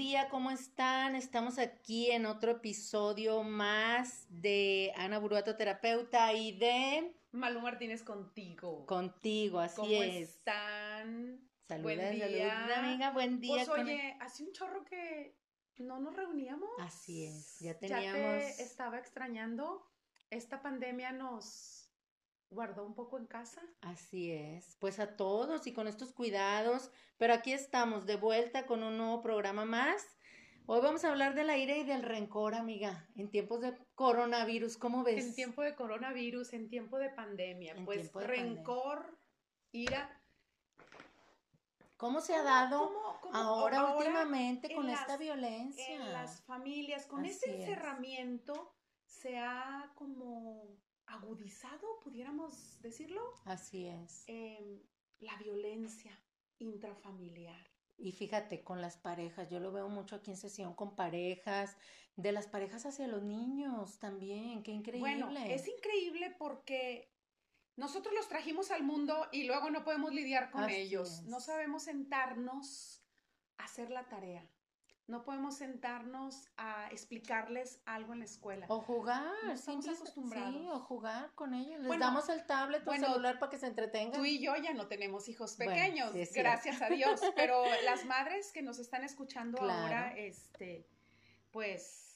[0.00, 1.14] día, ¿cómo están?
[1.14, 7.14] Estamos aquí en otro episodio más de Ana Buruato, terapeuta, y de...
[7.32, 8.86] Malú Martínez contigo.
[8.86, 10.30] Contigo, así ¿Cómo es.
[10.30, 11.46] están?
[11.68, 12.78] Saludos, Buen día.
[12.78, 13.56] amiga, buen día.
[13.56, 15.36] Pues con- oye, hace un chorro que
[15.76, 16.70] no nos reuníamos.
[16.78, 18.56] Así es, ya Ya teníamos...
[18.56, 19.86] te estaba extrañando.
[20.30, 21.79] Esta pandemia nos
[22.50, 23.62] guardó un poco en casa.
[23.80, 28.82] Así es, pues a todos y con estos cuidados, pero aquí estamos de vuelta con
[28.82, 30.04] un nuevo programa más.
[30.66, 34.76] Hoy vamos a hablar de la ira y del rencor, amiga, en tiempos de coronavirus,
[34.76, 35.24] ¿cómo ves?
[35.24, 37.72] En tiempo de coronavirus, en tiempo de pandemia.
[37.74, 39.18] En pues de rencor,
[39.72, 40.16] ira.
[41.96, 45.86] ¿Cómo se ha ¿Cómo- dado cómo- cómo- ahora, ahora últimamente en con las- esta violencia?
[45.94, 47.60] en las familias, con Así este es.
[47.68, 48.72] encerramiento,
[49.04, 50.64] se ha como
[51.10, 54.24] agudizado, pudiéramos decirlo, Así es.
[54.26, 54.80] em,
[55.20, 56.18] la violencia
[56.58, 57.68] intrafamiliar.
[57.98, 61.76] Y fíjate, con las parejas, yo lo veo mucho aquí en sesión con parejas,
[62.16, 65.00] de las parejas hacia los niños también, qué increíble.
[65.22, 67.12] Bueno, es increíble porque
[67.76, 71.10] nosotros los trajimos al mundo y luego no podemos lidiar con Así ellos.
[71.20, 71.22] es.
[71.24, 73.02] No sabemos sentarnos
[73.58, 74.48] a hacer la tarea.
[75.10, 78.66] No podemos sentarnos a explicarles algo en la escuela.
[78.68, 80.54] O jugar, No estamos simple- acostumbrados.
[80.54, 81.78] Sí, o jugar con ellos.
[81.80, 84.12] Les Bueno, damos el tablet o bueno, celular para que se entretengan.
[84.12, 88.04] Tú y yo ya no tenemos hijos Bueno, pequeños, sí gracias a Dios, pero las
[88.04, 89.82] madres que nos están escuchando Claro.
[89.82, 90.86] ahora, este,
[91.50, 92.06] pues,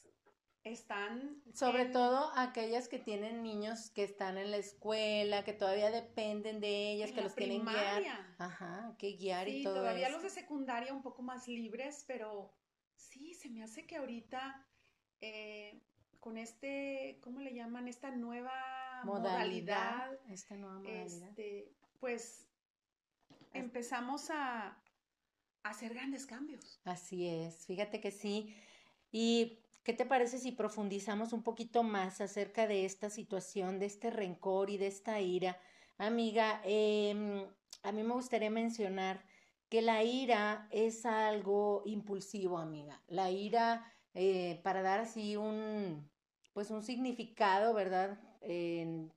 [0.63, 5.91] están Sobre en- todo aquellas que tienen niños que están en la escuela, que todavía
[5.91, 7.97] dependen de ellas, en que los quieren guiar.
[7.97, 8.35] primaria.
[8.39, 12.55] Ajá, que guiar y Sí, todo todavía los de secundaria un poco más libres, pero
[12.97, 14.67] sí, se me hace que ahorita
[15.21, 15.81] eh,
[16.21, 17.89] con este, ¿cómo le llaman?
[17.89, 18.53] Esta nueva
[19.05, 21.29] modalidad, Esta nueva modalidad.
[21.29, 22.47] este, pues
[23.53, 24.79] empezamos a, a
[25.63, 26.81] hacer grandes cambios.
[26.85, 28.55] Así es, fíjate que sí.
[29.13, 34.11] ¿Y qué te parece si profundizamos un poquito más acerca de esta situación, de este
[34.11, 35.59] rencor y de esta ira?
[35.99, 37.47] Amiga, em,
[37.83, 39.25] a mí me gustaría mencionar
[39.75, 43.03] que la ira es algo impulsivo, amiga.
[43.09, 46.09] La ira, eh, para dar así un,
[46.53, 48.21] pues un significado, ¿verdad?
[48.41, 49.13] En,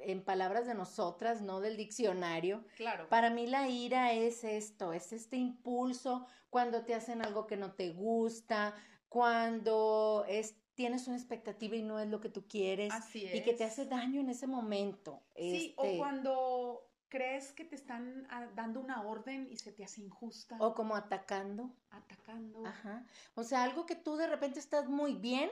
[0.00, 2.64] en palabras de nosotras, no del diccionario.
[2.74, 3.08] Claro.
[3.08, 7.74] Para mí la ira es esto, es este impulso cuando te hacen algo que no
[7.74, 8.74] te gusta,
[9.08, 13.54] cuando es, tienes una expectativa y no es lo que tú quieres Así y que
[13.54, 13.70] te es.
[13.70, 15.22] hace daño en ese momento.
[15.36, 19.84] Sí, Este, o cuando crees que te están ah, dando una orden y se te
[19.84, 21.74] hace injusta, o como atacando.
[21.90, 22.64] atacando.
[22.64, 23.04] Ajá.
[23.34, 25.50] O sea, algo que tú de repente estás muy bien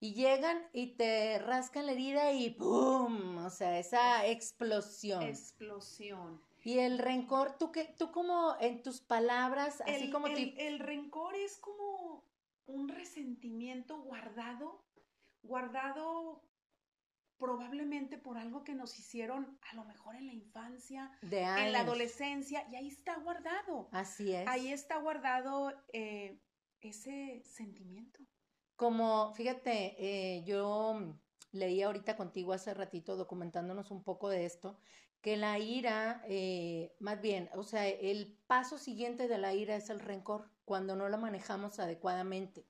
[0.00, 3.44] y llegan y te rascan la herida y ¡pum!
[3.44, 5.22] O sea, esa explosión.
[5.22, 6.40] Explosión.
[6.62, 10.78] Y el rencor, tú que, tú como en tus palabras, así como el- te- el
[10.78, 12.24] rencor es como
[12.66, 14.82] un resentimiento guardado,
[15.42, 16.42] guardado
[17.38, 21.80] probablemente por algo que nos hicieron a lo mejor en la infancia, de en la
[21.80, 23.88] adolescencia, y ahí está guardado.
[23.92, 24.46] Así es.
[24.48, 26.40] Ahí está guardado eh,
[26.80, 28.20] ese sentimiento.
[28.76, 31.20] Como, fíjate, eh, yo mm,
[31.52, 34.78] leí ahorita contigo hace ratito documentándonos un poco de esto,
[35.20, 39.88] que la ira, eh, más bien, o sea, el paso siguiente de la ira es
[39.88, 42.66] el rencor, cuando no lo manejamos adecuadamente.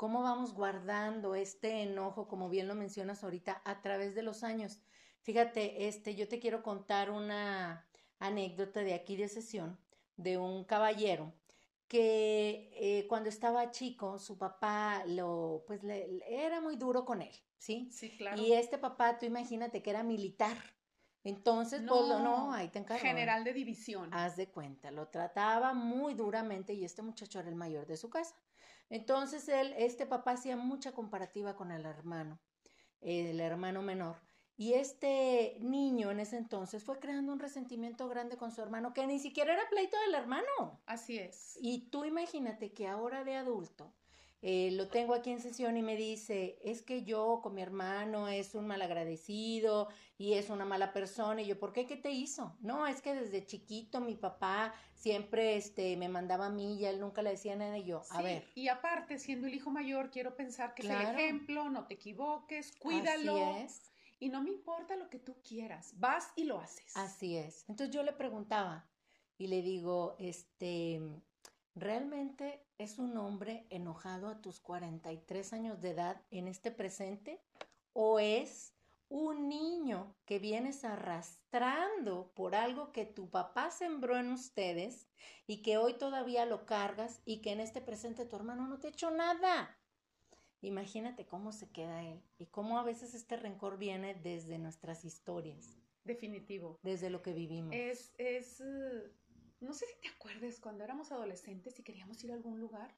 [0.00, 4.80] ¿Cómo vamos guardando este enojo, como bien lo mencionas ahorita, a través de los años?
[5.20, 7.86] Fíjate, este, yo te quiero contar una
[8.18, 9.78] anécdota de aquí de sesión
[10.16, 11.34] de un caballero
[11.86, 17.20] que eh, cuando estaba chico, su papá lo, pues le, le- era muy duro con
[17.20, 17.90] él, ¿sí?
[17.92, 18.40] Sí, claro.
[18.40, 20.56] Y este papá, tú imagínate que era militar.
[21.24, 23.04] Entonces, pues lo- no, No, ahí te encargo.
[23.04, 24.08] General de división.
[24.14, 28.08] Haz de cuenta, lo trataba muy duramente y este muchacho era el mayor de su
[28.08, 28.34] casa.
[28.90, 32.40] Entonces él, este papá hacía mucha comparativa con el hermano,
[33.00, 34.16] el hermano menor.
[34.56, 39.06] Y este niño en ese entonces fue creando un resentimiento grande con su hermano, que
[39.06, 40.82] ni siquiera era pleito del hermano.
[40.84, 41.56] Así es.
[41.62, 43.94] Y tú imagínate que ahora de adulto
[44.42, 48.26] eh, lo tengo aquí en sesión y me dice, es que yo con mi hermano
[48.26, 51.42] es un malagradecido y es una mala persona.
[51.42, 51.86] Y yo, ¿por qué?
[51.86, 52.56] ¿Qué te hizo?
[52.60, 57.00] No, es que desde chiquito mi papá siempre este, me mandaba a mí y él
[57.00, 57.76] nunca le decía nada.
[57.76, 61.00] Y yo, a ver, Y aparte, siendo el hijo mayor, quiero pensar que es el
[61.02, 63.36] ejemplo, no te equivoques, cuídalo.
[63.36, 63.82] así es.
[64.20, 66.94] Y no me importa lo que tú quieras, vas y lo haces.
[66.96, 67.64] Así es.
[67.68, 68.86] Entonces yo le preguntaba
[69.38, 71.00] y le digo, este,
[71.74, 77.42] ¿realmente es un hombre enojado a tus 43 años de edad en este presente?
[77.92, 78.74] ¿O es
[79.10, 85.08] un niño que vienes arrastrando por algo que tu papá sembró en ustedes
[85.48, 88.86] y que hoy todavía lo cargas y que en este presente tu hermano no te
[88.86, 89.76] ha hecho nada.
[90.62, 95.76] Imagínate cómo se queda él y cómo a veces este rencor viene desde nuestras historias.
[96.04, 96.78] Definitivo.
[96.82, 97.74] Desde lo que vivimos.
[97.74, 99.10] Es, es, uh,
[99.60, 102.94] no sé si te acuerdas cuando éramos adolescentes y queríamos ir a algún lugar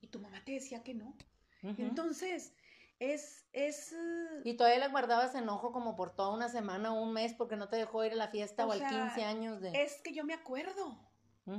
[0.00, 1.16] y tu mamá te decía que no.
[1.62, 2.54] Entonces,
[2.98, 3.92] es, es...
[3.92, 7.56] Uh, y todavía le guardabas enojo como por toda una semana o un mes porque
[7.56, 9.70] no te dejó ir a la fiesta o, al 15 años de...
[9.82, 11.06] Es que yo me acuerdo.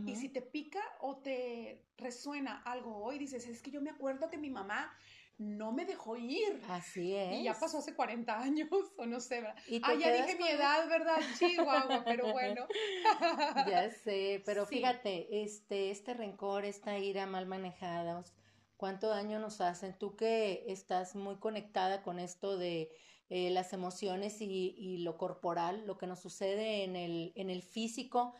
[0.06, 4.30] Y si te pica o te resuena algo hoy, dices, es que yo me acuerdo
[4.30, 4.95] que mi mamá
[5.42, 6.62] no me dejó ir.
[6.70, 7.40] Así es.
[7.40, 9.56] Y ya pasó hace 40 años, o no sé, ¿verdad?
[9.82, 11.18] ah, ya dije mi edad, ¿verdad?
[11.40, 12.68] Chihuahua, pero bueno.
[13.68, 18.24] ya sé, pero fíjate, este, este rencor, esta ira mal manejada,
[18.78, 19.98] cuánto daño nos hacen.
[19.98, 22.92] Tú que estás muy conectada con esto de
[23.30, 27.64] eh, las emociones y, y, lo corporal, lo que nos sucede en el, en el
[27.64, 28.36] físico,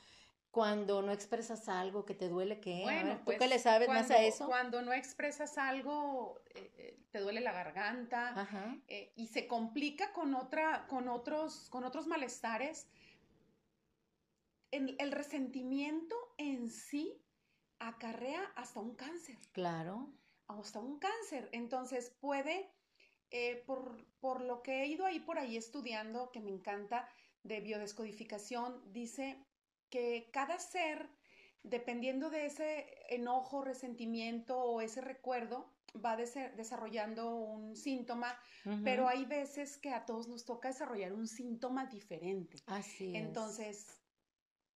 [0.52, 2.82] cuando no expresas algo que te duele, ¿qué?
[2.84, 4.46] Bueno, ¿Tú qué pues, le sabes más a eso?
[4.48, 10.36] Cuando no expresas algo, eh, eh, te duele la garganta eh, y se complica con,
[10.36, 12.88] otra, con, otros, con otros malestares.
[14.72, 17.22] El, el, resentimiento en sí
[17.80, 19.38] acarrea hasta un cáncer.
[19.54, 20.14] Claro.
[20.48, 21.50] Hasta un cáncer.
[21.54, 22.70] Entonces puede,
[23.66, 27.08] por, por lo que he ido ahí por ahí estudiando, que me encanta,
[27.44, 29.46] de biodescodificación, dice
[29.92, 31.08] que cada ser,
[31.62, 35.72] dependiendo de ese enojo, resentimiento o ese recuerdo,
[36.04, 38.40] va desarrollando un síntoma,
[38.84, 42.58] pero hay veces que a todos nos toca desarrollar un síntoma diferente.
[42.66, 43.22] Así es.
[43.22, 44.02] Entonces,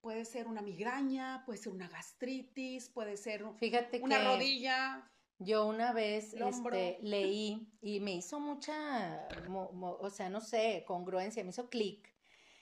[0.01, 5.09] puede ser una migraña, puede ser una gastritis, puede ser Fíjate una rodilla.
[5.39, 11.50] Yo una vez este, leí y me hizo mucha, o sea, no sé, congruencia, me
[11.50, 12.13] hizo clic.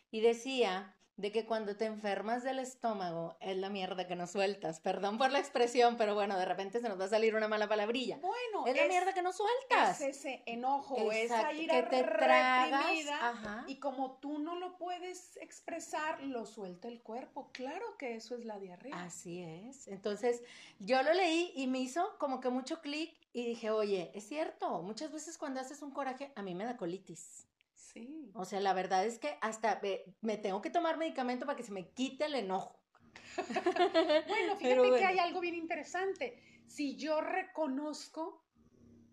[0.09, 4.79] Y decía de que cuando te enfermas del estómago es la mierda que no sueltas.
[4.79, 7.67] Perdón por la expresión, pero bueno, de repente se nos va a salir una mala
[7.67, 8.17] palabrilla.
[8.17, 10.01] Bueno, es, la mierda que no sueltas.
[10.01, 12.85] Es ese enojo, esa ira que te tragas,
[13.67, 17.49] y como tú no lo puedes expresar, lo suelta el cuerpo.
[17.51, 19.03] Claro que eso es la diarrea.
[19.03, 19.87] Así es.
[19.87, 20.43] Entonces,
[20.79, 24.81] yo lo leí y me hizo como que mucho clic y dije, oye, es cierto,
[24.81, 27.47] muchas veces cuando haces un coraje, a mí me da colitis.
[27.93, 28.31] Sí.
[28.33, 29.79] O sea, la verdad es que hasta
[30.21, 32.79] me, tengo que tomar medicamento para que se me quite el enojo.
[34.27, 36.41] bueno, fíjate que hay algo bien interesante.
[36.67, 38.43] Si yo reconozco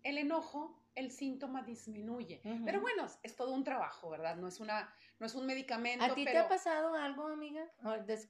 [0.03, 2.41] el enojo, el síntoma disminuye.
[2.65, 4.35] Pero bueno, es, todo un trabajo, ¿verdad?
[4.35, 6.03] No es una, no es un medicamento.
[6.03, 7.65] ¿A ti te ha pasado algo, amiga?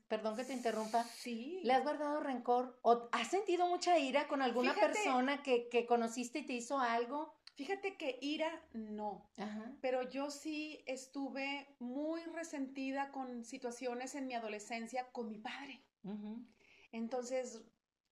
[0.08, 1.04] perdón que te interrumpa.
[1.04, 1.62] Sí.
[1.64, 2.78] ¿Le has guardado rencor?
[2.82, 7.34] ¿O has sentido mucha ira con alguna persona que, que conociste y te hizo algo?
[7.62, 9.30] Fíjate que ira no,
[9.82, 15.80] pero yo sí estuve muy resentida con situaciones en mi adolescencia con mi padre.
[16.92, 17.62] Entonces,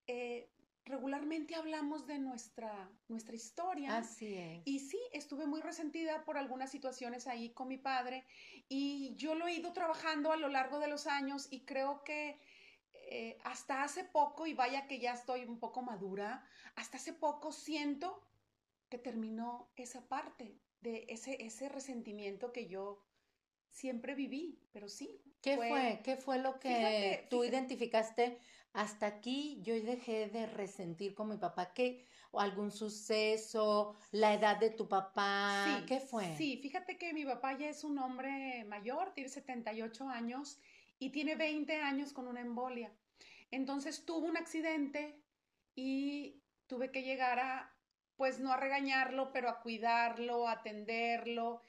[0.06, 0.52] eh,
[0.86, 3.98] regularmente hablamos de nuestra, nuestra historia.
[3.98, 4.62] Así es.
[4.66, 8.28] Y sí, estuve muy resentida por algunas situaciones ahí con mi padre
[8.68, 12.40] y yo lo he ido trabajando a lo largo de los años y creo que
[12.94, 16.46] eh, hasta hace poco, y vaya que ya estoy un poco madura,
[16.76, 18.22] hasta hace poco siento
[18.90, 23.06] que terminó esa parte de ese, ese resentimiento que yo
[23.70, 25.22] siempre viví, pero sí.
[25.42, 26.02] ¿Qué fue?
[26.04, 28.40] ¿Qué fue lo que tú identificaste?
[28.74, 31.74] Hasta aquí yo dejé de resentir con mi papá.
[31.74, 32.06] ¿Qué?
[32.32, 33.96] ¿O algún suceso?
[34.12, 35.84] ¿La edad de tu papá?
[35.88, 36.36] ¿Qué fue?
[36.38, 40.60] Sí, fíjate que mi papá ya es un hombre mayor, tiene 78 años
[41.00, 42.94] y tiene 20 años con una embolia.
[43.50, 45.24] Entonces tuvo un accidente
[45.74, 47.74] y tuve que llegar a,
[48.20, 51.62] pues no a regañarlo, pero a cuidarlo, a atenderlo.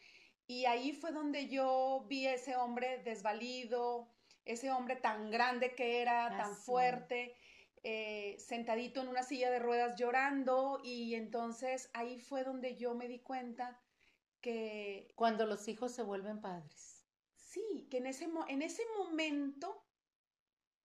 [0.48, 4.10] Y ahí fue donde yo vi a ese hombre desvalido,
[4.44, 7.36] ese hombre tan grande que era, tan fuerte,
[7.84, 10.80] eh, sentadito en una silla de ruedas llorando.
[10.82, 13.80] Y entonces ahí fue donde yo me di cuenta
[14.40, 15.12] que...
[15.14, 17.06] Cuando los hijos se vuelven padres.
[17.36, 19.84] Sí, que en ese, en ese momento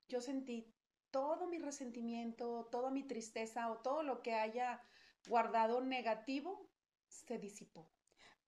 [0.07, 0.71] yo sentí
[1.09, 4.79] todo mi resentimiento, toda mi tristeza o todo lo que haya
[5.27, 6.69] guardado negativo
[7.07, 7.89] se disipó.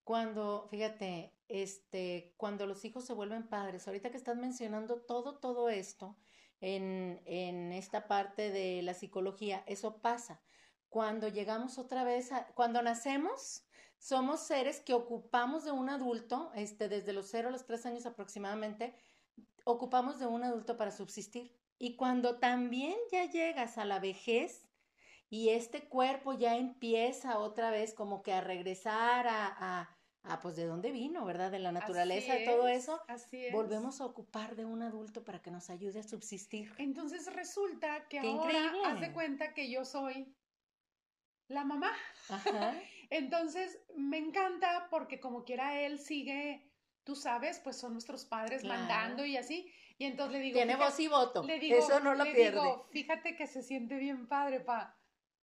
[0.04, 5.70] Cuando, fíjate, este, cuando los hijos se vuelven padres, ahorita que estás mencionando todo, todo
[5.70, 6.18] esto
[6.62, 10.42] en, en esta parte de la psicología, eso pasa.
[10.90, 13.64] Cuando llegamos otra vez, a, cuando nacemos,
[14.00, 18.06] somos seres que ocupamos de un adulto, este, desde los cero a los tres años
[18.06, 18.96] aproximadamente,
[19.66, 21.54] ocupamos de un adulto para subsistir.
[21.78, 24.67] Y cuando también ya llegas a la vejez,
[25.30, 29.90] y este cuerpo ya empieza otra vez como que a regresar a,
[30.24, 31.52] ah, pues de dónde vino, ¿verdad?
[31.52, 33.02] De la naturaleza, de todo eso.
[33.08, 33.54] Así es.
[33.54, 36.74] Volvemos a ocupar de un adulto para que nos ayude a subsistir.
[36.78, 40.34] Entonces resulta que ahora haz de cuenta que yo soy
[41.50, 41.92] la mamá.
[42.30, 42.74] Ajá.
[43.10, 46.72] Entonces me encanta porque como quiera él sigue,
[47.04, 49.72] tú sabes, pues son nuestros padres mandando y así.
[49.98, 50.58] Y entonces le digo...
[50.58, 51.42] Tiene voz y voto.
[51.44, 52.60] Le digo, Eso no lo le pierde.
[52.60, 54.98] Digo, fíjate que se siente bien padre, pa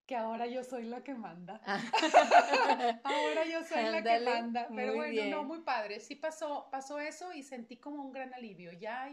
[0.06, 1.60] que ahora yo soy la que manda.
[1.64, 1.80] Ah.
[3.04, 4.68] ahora yo soy la que manda.
[4.74, 6.00] Pero bueno, no, muy padre.
[6.00, 8.72] Sí pasó, pasó eso y sentí como un gran alivio.
[8.72, 9.10] Ya,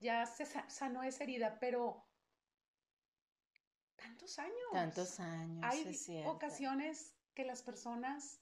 [0.00, 2.06] ya se sanó esa herida, pero
[3.96, 4.72] tantos años.
[4.72, 5.64] Tantos años.
[5.64, 8.40] Hay ocasiones que las personas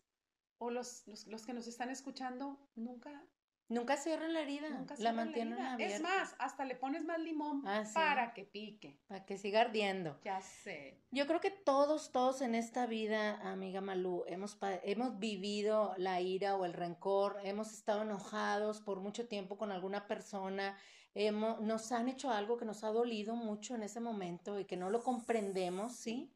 [0.58, 3.24] o los, los, los, que nos están escuchando nunca
[3.72, 5.96] Nunca cierran la herida, Nunca la mantienen abierta.
[5.96, 9.00] Es más, hasta le pones más limón ah, para que pique.
[9.08, 10.20] Para que siga ardiendo.
[10.24, 11.00] Ya sé.
[11.10, 16.56] Yo creo que todos, todos en esta vida, amiga Malú, hemos, hemos vivido la ira
[16.56, 20.76] o el rencor, hemos estado enojados por mucho tiempo con alguna persona,
[21.14, 24.76] hemos, nos han hecho algo que nos ha dolido mucho en ese momento y que
[24.76, 26.30] no lo comprendemos, ¿sí?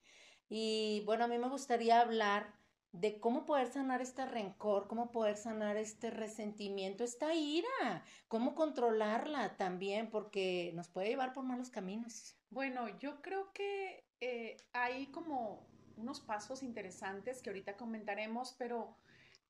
[0.49, 2.56] Y bueno, a mí me gustaría hablar
[3.01, 9.57] de cómo poder sanar este rencor, cómo poder sanar este resentimiento, esta ira, cómo controlarla
[9.57, 12.37] también, porque nos puede llevar por malos caminos.
[12.51, 18.97] Bueno, yo creo que eh, hay como unos pasos interesantes que ahorita comentaremos, pero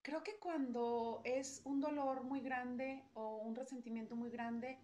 [0.03, 4.79] creo que cuando es un dolor muy grande o un resentimiento muy grande,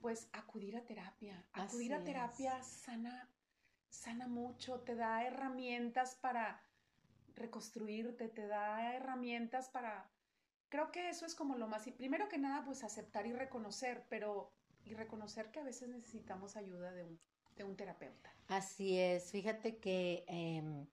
[0.00, 1.42] pues acudir a terapia.
[1.52, 3.30] Acudir a terapia sana,
[3.88, 6.60] sana mucho, te da herramientas para
[7.36, 10.10] reconstruirte, te da herramientas para...
[10.68, 11.86] Creo que eso es como lo más...
[11.86, 14.52] Y primero que nada, pues aceptar y reconocer, pero...
[14.84, 17.18] Y reconocer que a veces necesitamos ayuda de un,
[17.56, 18.34] de un terapeuta.
[18.48, 20.86] Así es, fíjate que em,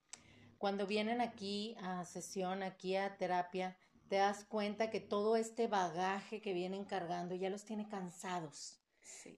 [0.58, 3.76] cuando vienen aquí a sesión, aquí a terapia,
[4.08, 8.78] te das cuenta que todo este bagaje que vienen cargando ya los tiene cansados.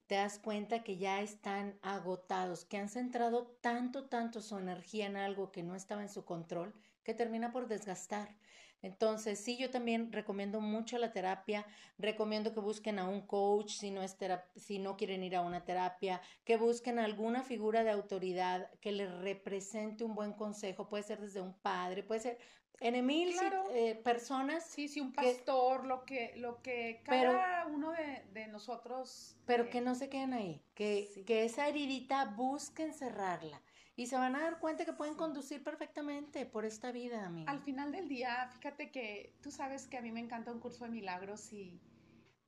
[0.07, 5.17] Te das cuenta que ya están agotados, que han centrado tanto, tanto su energía en
[5.17, 8.35] algo que no estaba en su control, que termina por desgastar.
[8.83, 11.65] Entonces, sí, yo también recomiendo mucho la terapia,
[11.97, 14.17] recomiendo que busquen a un coach si no, es
[14.57, 19.09] si no quieren ir a una terapia, que busquen alguna figura de autoridad que les
[19.19, 22.37] represente un buen consejo, puede ser desde un padre, puede ser
[22.81, 23.33] en mil
[23.71, 24.65] eh, personas.
[24.65, 27.93] Sí, sí, un pastor, lo que, lo que cada uno
[28.33, 29.37] de, nosotros.
[29.45, 33.61] Pero que eh, no se queden ahí, que, que esa heridita busquen cerrarla
[33.95, 37.51] y se van a dar cuenta que pueden conducir perfectamente por esta vida, amiga.
[37.51, 40.85] Al final del día, fíjate que tú sabes que a mí me encanta un curso
[40.85, 41.79] de milagros y,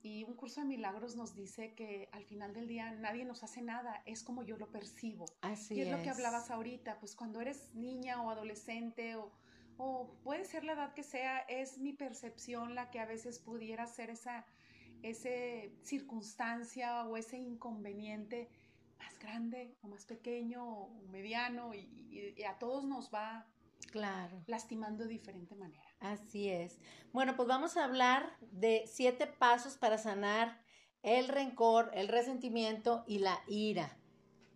[0.01, 3.61] y un curso de milagros nos dice que al final del día nadie nos hace
[3.61, 5.25] nada, es como yo lo percibo.
[5.41, 9.31] Así y es, lo que hablabas ahorita, pues cuando eres niña o adolescente o,
[9.77, 13.85] o puede ser la edad que sea, es mi percepción la que a veces pudiera
[13.85, 14.45] ser esa
[15.03, 18.49] ese circunstancia o ese inconveniente
[18.99, 23.47] más grande o más pequeño o mediano y, a todos nos va
[23.91, 24.41] claro.
[24.47, 25.89] lastimando de diferente manera.
[25.99, 26.79] Así es.
[27.11, 30.61] Bueno, pues vamos a hablar de siete pasos para sanar
[31.01, 33.97] el rencor, el resentimiento y la ira.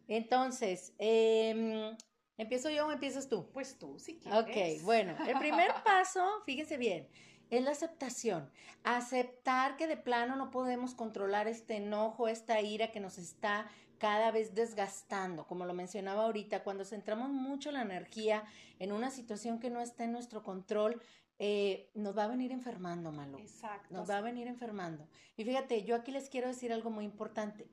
[0.08, 1.96] Entonces, em,
[2.38, 3.50] ¿empiezo yo o empiezas tú?
[3.54, 4.40] Pues tú, si quieres.
[4.42, 7.08] Ok, bueno, el primer paso, fíjense bien,
[7.52, 8.50] es la aceptación.
[8.84, 13.70] Aceptar que de plano no podemos controlar este enojo, esta ira que nos está
[14.00, 18.44] cada vez desgastando, como lo mencionaba ahorita, cuando centramos mucho la energía
[18.80, 21.02] en una situación que no está en nuestro control,
[21.38, 23.38] eh, nos va a venir enfermando, Malo.
[23.38, 23.94] Exacto.
[23.94, 25.08] Nos va a venir enfermando.
[25.38, 27.68] Y fíjate, yo aquí les quiero decir algo muy importante.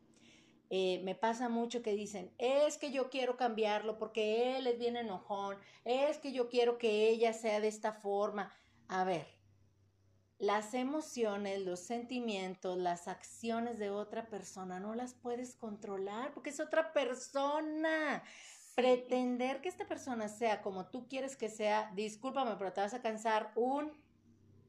[0.69, 4.97] Eh, me pasa mucho que dicen, es que yo quiero cambiarlo porque él es bien
[4.97, 8.53] enojón, es que yo quiero que ella sea de esta forma.
[8.89, 9.36] A ver,
[10.39, 16.61] las emociones, los sentimientos, las acciones de otra persona no las puedes controlar porque es
[16.61, 18.23] otra persona.
[18.75, 23.01] Pretender que esta persona sea como tú quieres que sea, discúlpame, pero te vas a
[23.01, 23.91] cansar un,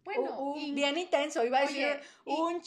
[0.06, 2.62] bueno, bien intenso, iba a decir un,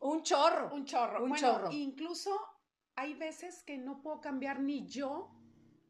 [0.00, 0.74] un chorro.
[0.74, 1.24] Un chorro.
[1.24, 1.72] Un chorro.
[1.72, 2.38] Incluso
[2.96, 5.30] hay veces que no puedo cambiar ni yo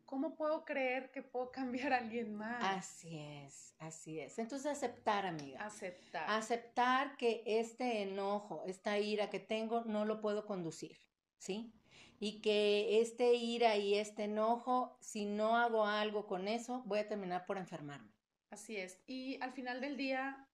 [0.04, 2.62] ¿cómo puedo creer que puedo cambiar a alguien más?
[2.62, 4.38] Así es, así es.
[4.38, 5.64] Entonces aceptar, amiga.
[5.64, 6.25] Aceptar.
[6.28, 10.99] Aceptar que este enojo, esta ira que tengo, no lo puedo conducir,
[11.38, 11.73] ¿sí?
[12.20, 17.08] Y que este ira y este enojo, si no hago algo con eso, voy a
[17.08, 18.12] terminar por enfermarme.
[18.50, 19.02] Así es.
[19.06, 20.49] Y al final del día,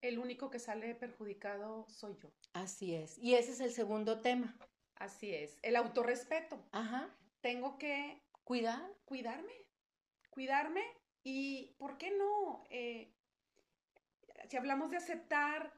[0.00, 2.30] el único que sale perjudicado soy yo.
[2.52, 3.18] Así es.
[3.18, 4.56] Y ese es el segundo tema.
[4.96, 5.58] Así es.
[5.62, 6.62] El autorrespeto.
[6.72, 7.08] Ajá.
[7.40, 8.90] Tengo que Cuidar.
[9.04, 9.52] Cuidarme.
[10.30, 10.82] Cuidarme
[11.22, 12.64] y, ¿por qué no?
[12.70, 13.12] Eh,
[14.48, 15.72] si hablamos de aceptar,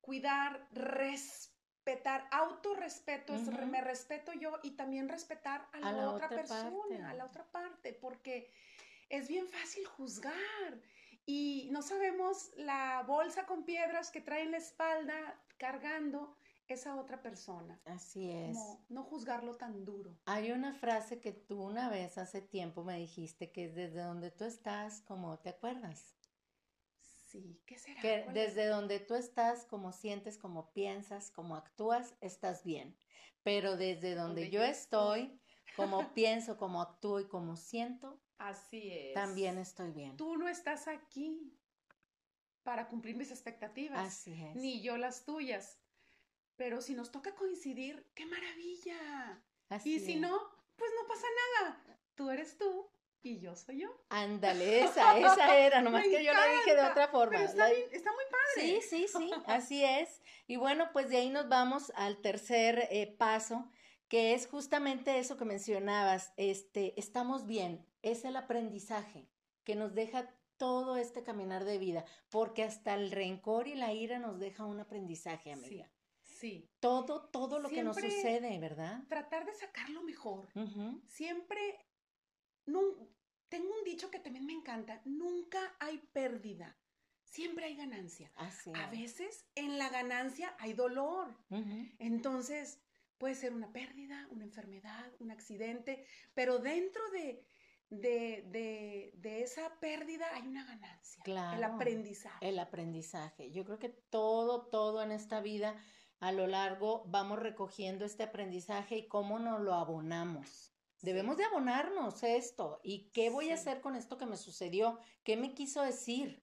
[0.00, 6.26] cuidar, respetar, autorrespeto, es me respeto yo y también respetar a la, A la otra,
[6.26, 7.02] otra persona, parte.
[7.02, 8.52] a la otra parte, porque
[9.08, 10.80] es bien fácil juzgar
[11.24, 16.36] y no sabemos la bolsa con piedras que trae en la espalda cargando
[16.72, 17.80] esa otra persona.
[17.84, 18.56] Así es.
[18.56, 20.18] Como no juzgarlo tan duro.
[20.26, 24.30] Hay una frase que tú una vez hace tiempo me dijiste que es desde donde
[24.30, 26.16] tú estás, como te acuerdas,
[27.00, 28.00] Sí, ¿qué será?
[28.02, 32.94] que desde donde tú estás, como sientes, como piensas, como actúas, estás bien.
[33.42, 35.40] Pero desde donde Donde yo yo estoy,
[35.76, 39.14] como pienso, como actúo y como siento, Así es.
[39.14, 40.16] también estoy bien.
[40.18, 41.58] Tú no estás aquí
[42.62, 44.54] para cumplir mis expectativas, Así es.
[44.56, 45.81] ni yo las tuyas.
[46.56, 49.42] Pero si nos toca coincidir, ¡qué maravilla!
[49.68, 50.20] Así y si es.
[50.20, 50.38] no,
[50.76, 51.26] pues no pasa
[51.60, 51.84] nada.
[52.14, 52.90] Tú eres tú
[53.22, 53.88] y yo soy yo.
[54.10, 57.38] Ándale, esa, esa era, nomás Me que yo la dije de otra forma.
[57.38, 58.80] Pero está, La- bien- está muy padre.
[58.82, 60.20] Sí, sí, sí, así es.
[60.46, 63.70] Y bueno, pues de ahí nos vamos al tercer eh, paso,
[64.08, 69.30] que es justamente eso que mencionabas, este, estamos bien, es el aprendizaje
[69.64, 70.28] que nos deja
[70.58, 74.80] todo este caminar de vida, porque hasta el rencor y la ira nos deja un
[74.80, 75.86] aprendizaje, amiga.
[75.86, 75.91] Sí.
[76.80, 79.02] Todo, todo lo que nos sucede, ¿verdad?
[79.08, 80.48] Tratar de sacar lo mejor.
[81.06, 81.60] Siempre,
[82.66, 83.08] nun-
[83.48, 86.78] tengo un dicho que también me encanta, nunca hay pérdida,
[87.24, 88.32] siempre hay ganancia.
[88.36, 88.90] Así A es.
[89.00, 91.36] veces en la ganancia hay dolor.
[91.98, 92.80] Entonces,
[93.18, 97.46] puede ser una pérdida, una enfermedad, un accidente, pero dentro de,
[97.90, 101.22] de, de, de esa pérdida hay una ganancia.
[101.24, 101.74] El Claro.
[101.74, 102.48] aprendizaje.
[102.48, 103.52] El aprendizaje.
[103.52, 105.76] Yo creo que todo, todo en esta vida,
[106.22, 110.72] a lo largo, vamos recogiendo este aprendizaje y cómo nos lo abonamos.
[111.00, 112.78] Debemos de abonarnos esto.
[112.84, 113.62] ¿Y qué voy a Sí.
[113.62, 115.00] hacer con esto que me sucedió?
[115.24, 116.40] ¿Qué me quiso decir?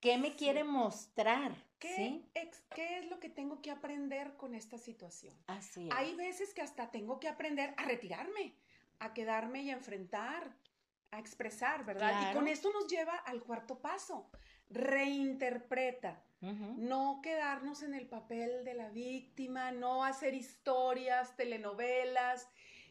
[0.00, 0.36] ¿Qué me Sí.
[0.36, 1.54] quiere mostrar?
[1.78, 2.30] ¿Qué, ¿Sí?
[2.34, 5.34] ex- ¿Qué es lo que tengo que aprender con esta situación?
[5.46, 5.94] Así es.
[5.94, 8.54] Hay veces que hasta tengo que aprender a retirarme,
[8.98, 10.54] a quedarme y a enfrentar,
[11.10, 12.30] a expresar, ¿verdad?
[12.30, 14.30] Y con esto nos lleva al cuarto paso.
[14.70, 16.22] Reinterpreta.
[16.40, 22.48] No quedarnos en el papel de la víctima, no hacer historias, telenovelas,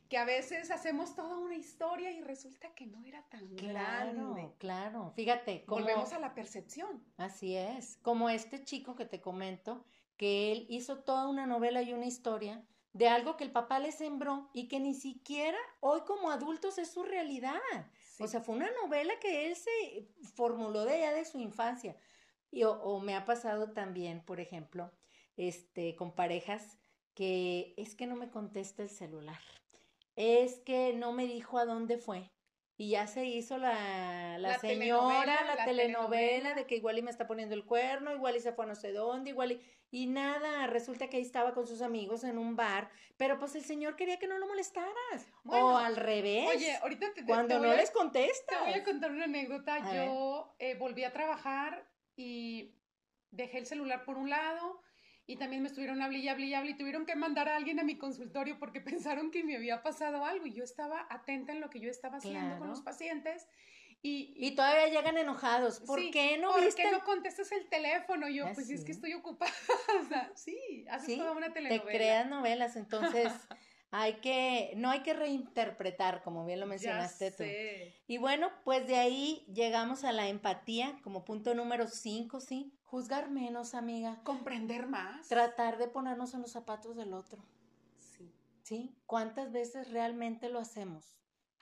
[0.09, 4.51] que a veces hacemos toda una historia y resulta que no era tan Claro, grande.
[4.57, 5.13] claro.
[5.15, 5.81] Fíjate, como...
[5.81, 7.03] Volvemos a la percepción.
[7.17, 9.85] Así es, como este chico que te comento,
[10.17, 12.63] que él hizo toda una novela y una historia
[12.95, 16.89] de algo que el papá le sembró y que ni siquiera hoy como adultos es
[16.89, 17.59] su realidad.
[18.19, 21.97] O sea, fue una novela que él se formuló de allá de su infancia.
[22.51, 24.93] Y, o, o me ha pasado también, por ejemplo,
[25.35, 26.77] este, con parejas
[27.15, 29.41] que es que no me contesta el celular,
[30.15, 32.31] es que no me dijo a dónde fue.
[32.77, 36.53] Y ya se hizo la, la La señora, telenovela, la, la telenovela, telenovela.
[36.55, 38.75] de que igual y me está poniendo el cuerno, igual y se fue a no
[38.75, 39.61] sé dónde, igual y,
[39.91, 43.63] y nada, resulta que ahí estaba con sus amigos en un bar, pero pues el
[43.63, 45.31] señor quería que no lo molestaras.
[45.45, 48.59] o al revés, Oye, ahorita te, te- cuando te no a- les contestas.
[48.65, 49.75] Te voy a contar una anécdota.
[49.75, 52.75] A Yo eh, volví a trabajar y
[53.31, 54.81] dejé el celular por un lado
[55.27, 57.79] y también me estuvieron hable y hable y hable y tuvieron que mandar a alguien
[57.79, 58.81] a mi consultorio porque
[59.19, 62.17] pensaron que me había pasado algo y yo estaba atenta en lo que yo estaba
[62.17, 62.65] haciendo con Claro.
[62.71, 63.47] los pacientes
[64.01, 65.79] y, Y todavía llegan enojados.
[65.79, 66.83] ¿Por Sí, qué no ¿por viste?
[66.83, 68.27] qué no contestas el teléfono?
[68.29, 68.97] Y yo, pues Así es que es.
[68.97, 69.51] estoy ocupada.
[70.35, 71.91] sí, haces Sí, toda una Te telenovela.
[71.97, 73.31] creas novelas, entonces
[73.91, 77.43] hay que, no hay que reinterpretar, como bien lo Ya mencionaste tú.
[78.07, 82.71] Y bueno, pues de ahí llegamos a la empatía como punto número cinco, ¿sí?
[82.83, 84.21] Juzgar menos, amiga.
[84.23, 85.27] Comprender más.
[85.27, 87.43] Tratar de ponernos en los zapatos del otro,
[87.99, 88.31] Sí.
[88.63, 88.95] ¿sí?
[89.05, 91.05] ¿Cuántas veces realmente lo hacemos?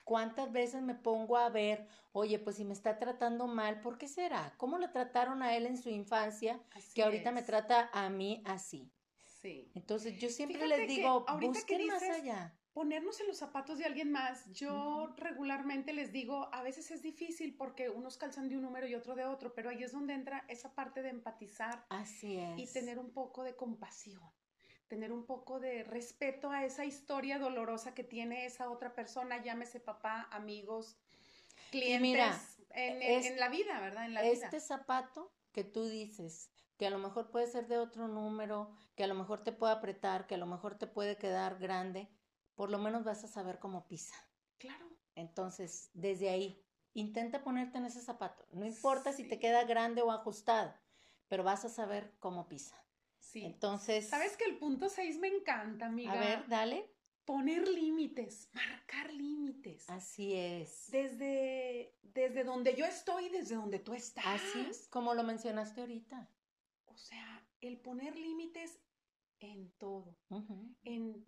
[0.04, 4.06] ¿Cuántas veces me pongo a ver, oye, pues si me está tratando mal, ¿por qué
[4.06, 4.54] será?
[4.58, 8.42] ¿Cómo lo trataron a él en su infancia así que ahorita me trata a mí
[8.44, 8.92] así?
[9.44, 9.70] Sí.
[9.74, 12.54] Entonces yo siempre Fíjate les digo, busquen más allá.
[12.72, 14.50] ponernos en los zapatos de alguien más.
[14.54, 18.94] Yo regularmente les digo, a veces es difícil porque unos calzan de un número y
[18.94, 22.58] otro de otro, pero ahí es donde entra esa parte de empatizar Así es.
[22.58, 24.22] y tener un poco de compasión,
[24.88, 29.78] tener un poco de respeto a esa historia dolorosa que tiene esa otra persona, llámese
[29.78, 30.96] papá, amigos,
[31.70, 34.06] clientes, mira, en, en- es- en la vida, ¿verdad?
[34.06, 34.60] En la este vida.
[34.60, 39.06] zapato que tú dices, que a lo mejor puede ser de otro número, que a
[39.06, 42.08] lo mejor te puede apretar, que a lo mejor te puede quedar grande,
[42.54, 44.14] por lo menos vas a saber cómo pisa.
[44.58, 44.88] Claro.
[45.14, 48.46] Entonces, desde ahí, intenta ponerte en ese zapato.
[48.52, 50.74] No importa si te queda grande o ajustado,
[51.28, 52.76] pero vas a saber cómo pisa.
[53.18, 53.44] Sí.
[53.44, 56.12] Entonces, ¿Sabes que el punto 6 me encanta, amiga?
[56.12, 56.90] a ver, dale.
[57.24, 59.88] Poner límites, marcar límites.
[59.88, 60.90] Así es.
[60.90, 64.26] Desde, desde donde yo estoy, desde donde tú estás.
[64.26, 66.28] Así es, como lo mencionaste ahorita.
[66.94, 68.80] O sea, el poner límites
[69.40, 70.16] en todo,
[70.84, 71.26] en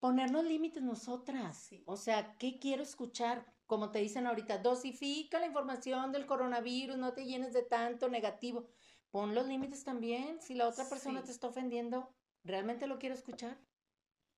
[0.00, 1.70] ponernos límites nosotras.
[1.84, 3.54] O sea, ¿qué quiero escuchar?
[3.66, 8.66] Como te dicen ahorita, dosifica la información del coronavirus, no te llenes de tanto negativo.
[9.10, 10.40] Pon los límites también.
[10.40, 13.60] Si la otra persona te está ofendiendo, ¿realmente lo quiero escuchar?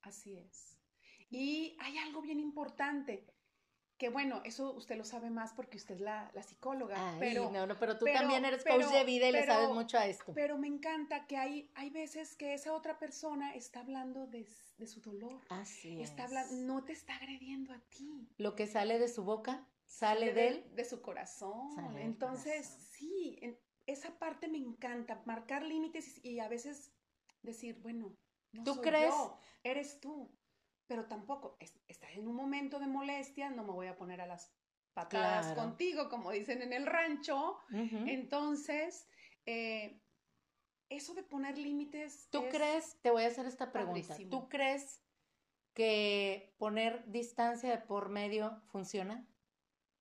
[0.01, 0.77] Así es.
[1.29, 3.25] Y hay algo bien importante
[3.97, 7.15] que bueno, eso usted lo sabe más porque usted es la, psicóloga.
[7.19, 10.05] pero, no, no, pero tú también eres coach de vida y le sabes mucho a
[10.05, 10.33] esto.
[10.33, 14.45] Pero me encanta que hay, hay veces que esa otra persona está hablando de,
[14.85, 15.41] su dolor.
[15.49, 18.29] Así está Hablando, no te está agrediendo a ti.
[18.37, 20.75] Lo que sale de su boca sale, de, él.
[20.75, 21.97] De su corazón.
[21.97, 23.39] Entonces, sí,
[23.87, 26.91] esa parte me encanta, marcar límites y, a veces
[27.41, 28.15] decir, bueno,
[28.51, 29.13] no ¿Tú crees?
[29.13, 30.36] Yo, eres tú
[30.87, 34.53] pero tampoco estás en un momento de molestia, no me voy a poner a las
[34.93, 37.59] patadas contigo, como dicen en el rancho.
[37.69, 39.07] Entonces,
[39.45, 40.01] eh,
[40.89, 42.29] eso de poner límites.
[42.31, 42.97] ¿Tú crees?
[43.01, 44.15] Te voy a hacer esta pregunta.
[44.29, 45.03] ¿Tú crees
[45.73, 49.27] que poner distancia de por medio funciona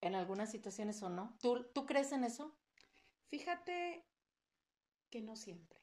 [0.01, 1.37] en algunas situaciones o no?
[1.43, 2.57] ¿Tú, ¿Tú crees en eso?
[3.29, 4.07] Fíjate
[5.11, 5.81] que no siempre,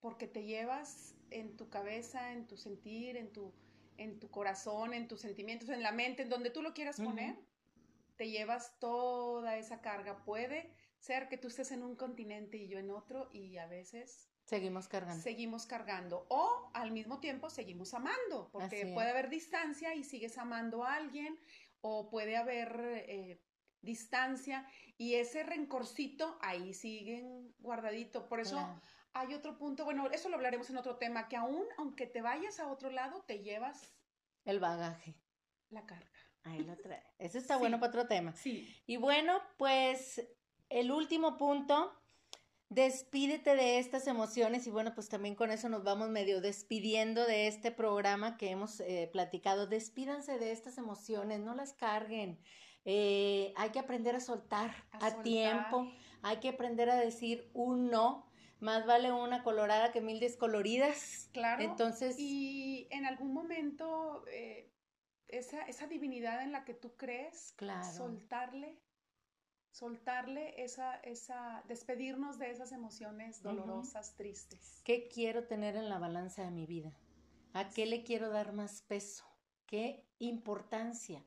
[0.00, 3.54] porque te llevas en tu cabeza, en tu sentir, en tu
[3.98, 7.36] en tu corazón, en tus sentimientos, en la mente, en donde tú lo quieras poner,
[8.16, 10.24] te llevas toda esa carga.
[10.24, 14.30] Puede ser que tú estés en un continente y yo en otro y a veces...
[14.44, 15.22] Seguimos cargando.
[15.22, 16.26] Seguimos cargando.
[16.30, 21.38] O al mismo tiempo seguimos amando, porque puede haber distancia y sigues amando a alguien,
[21.82, 23.42] o puede haber eh,
[23.82, 28.28] distancia y ese rencorcito ahí siguen guardadito.
[28.28, 28.80] Por eso
[29.12, 32.60] hay otro punto, bueno, eso lo hablaremos en otro tema, que aún aunque te vayas
[32.60, 33.92] a otro lado, te llevas
[34.44, 35.14] el bagaje.
[35.70, 36.08] La carga.
[36.44, 37.02] Ahí lo trae.
[37.18, 38.32] Eso está bueno para otro tema.
[38.32, 38.74] Sí.
[38.86, 40.26] Y bueno, pues
[40.70, 41.92] el último punto,
[42.70, 47.48] despídete de estas emociones y bueno, pues también con eso nos vamos medio despidiendo de
[47.48, 49.66] este programa que hemos eh, platicado.
[49.66, 52.38] Despídanse de estas emociones, no las carguen.
[52.84, 55.90] Eh, hay que aprender a soltar a, tiempo,
[56.22, 58.27] hay que aprender a decir un no
[58.60, 61.30] más vale una colorada que mil descoloridas.
[61.32, 61.62] Claro.
[61.62, 62.16] Entonces.
[62.18, 64.70] Y en algún momento, eh,
[65.28, 67.84] esa, esa, divinidad en la que tú crees, claro.
[67.84, 68.80] soltarle,
[69.70, 74.80] soltarle esa, esa, despedirnos de esas emociones dolorosas, tristes.
[74.84, 76.92] ¿Qué quiero tener en la balanza de mi vida?
[77.52, 79.24] ¿A qué le quiero dar más peso?
[79.66, 81.24] ¿Qué importancia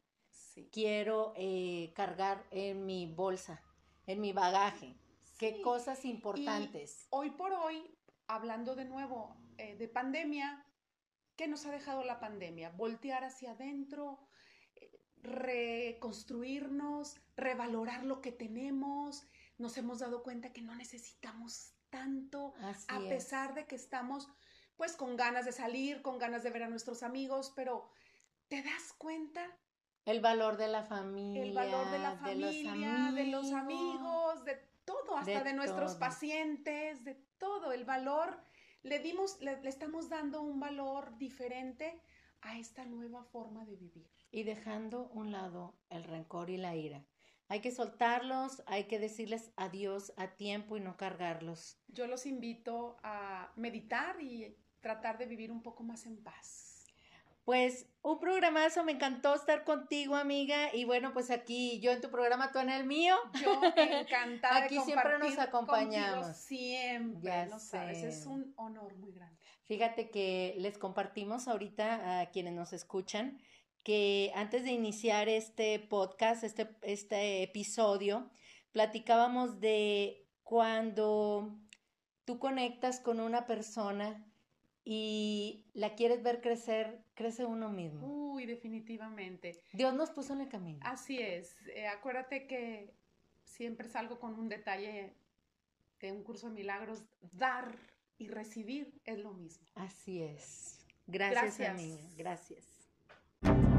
[0.71, 3.61] quiero eh, cargar en mi bolsa,
[4.07, 4.95] en mi bagaje?
[5.41, 7.07] Qué cosas importantes.
[7.09, 10.63] hoy por hoy, hablando de nuevo eh, de pandemia,
[11.35, 12.69] ¿qué nos ha dejado la pandemia?
[12.69, 14.19] Voltear hacia adentro,
[14.75, 19.27] eh, reconstruirnos, revalorar lo que tenemos.
[19.57, 22.53] Nos hemos dado cuenta que no necesitamos tanto,
[22.87, 24.29] a pesar de que estamos
[24.75, 27.89] pues con ganas de salir, con ganas de ver a nuestros amigos, pero
[28.47, 29.43] ¿te das cuenta?
[30.05, 31.41] El valor de la familia.
[31.41, 37.15] El valor de la familia, de los amigos, de todo, hasta de, nuestros pacientes, de
[37.37, 38.43] todo, el valor,
[38.83, 42.01] le dimos, le, estamos dando un valor diferente
[42.41, 44.09] a esta nueva forma de vivir.
[44.31, 47.05] Y dejando un lado el rencor y la ira.
[47.47, 51.77] Hay que soltarlos, hay que decirles adiós a tiempo y no cargarlos.
[51.87, 56.70] Yo los invito a meditar y tratar de vivir un poco más en paz.
[57.45, 60.73] Pues un programazo, me encantó estar contigo, amiga.
[60.73, 63.15] Y bueno, pues aquí yo en tu programa, tú en el mío.
[63.41, 64.65] Yo encantada.
[64.65, 66.37] aquí siempre nos acompañamos.
[66.37, 69.37] Siempre, ya no sabes, es un honor muy grande.
[69.65, 73.39] Fíjate que les compartimos ahorita a quienes nos escuchan
[73.83, 78.29] que antes de iniciar este podcast, este, este episodio,
[78.71, 81.57] platicábamos de cuando
[82.25, 84.30] tú conectas con una persona
[84.83, 88.33] y la quieres ver crecer, crece uno mismo.
[88.33, 89.61] Uy, definitivamente.
[89.73, 90.79] Dios nos puso en el camino.
[90.83, 91.55] Así es.
[91.67, 92.93] Eh, acuérdate que
[93.43, 95.13] siempre salgo con un detalle
[95.99, 97.03] de un curso de milagros.
[97.33, 97.75] Dar
[98.17, 99.65] y recibir es lo mismo.
[99.75, 100.79] Así es.
[101.07, 101.69] Gracias, Gracias.
[101.69, 102.01] amiga.
[102.17, 103.70] Gracias.